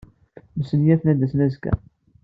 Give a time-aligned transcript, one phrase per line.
[0.69, 1.73] Smenyafen ad d-asen azekka.